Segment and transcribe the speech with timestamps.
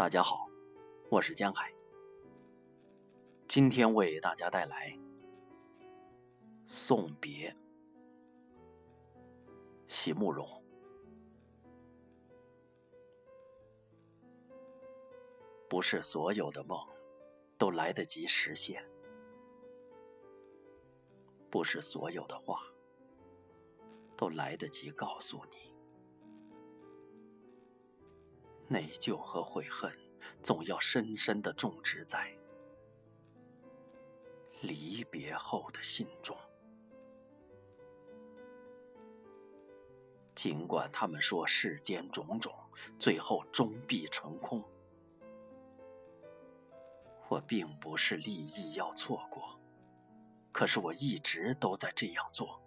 [0.00, 0.48] 大家好，
[1.10, 1.70] 我是江海。
[3.46, 4.88] 今天为大家带来
[6.64, 7.50] 《送别》，
[9.88, 10.48] 席慕容。
[15.68, 16.78] 不是所有的梦
[17.58, 18.82] 都来得及实现，
[21.50, 22.62] 不是所有的话
[24.16, 25.69] 都来得及告诉你。
[28.72, 29.90] 内疚和悔恨，
[30.40, 32.32] 总要深深的种植在
[34.60, 36.36] 离别后的心中。
[40.36, 42.54] 尽管他们说世间种种，
[42.96, 44.62] 最后终必成空。
[47.28, 49.58] 我并不是立意要错过，
[50.52, 52.62] 可是我一直都在这样做。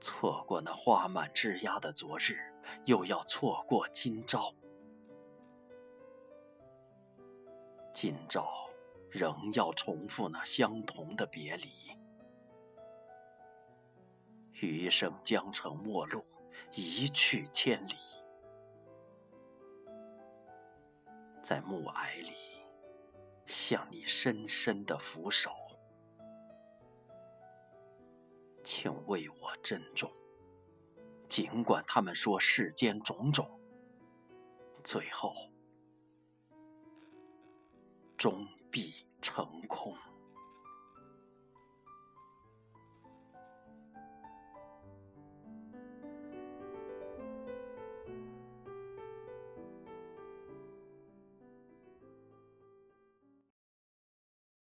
[0.00, 2.38] 错过那花满枝桠的昨日。
[2.84, 4.54] 又要错过今朝，
[7.92, 8.68] 今朝
[9.10, 11.68] 仍要重复那相同的别离，
[14.52, 16.24] 余生将成陌路，
[16.72, 17.94] 一去千里，
[21.42, 22.34] 在暮霭里
[23.46, 25.50] 向你深深的俯首，
[28.62, 30.10] 请为我珍重。
[31.28, 33.60] 尽管他们说世间种种，
[34.82, 35.32] 最后
[38.16, 39.94] 终必成空。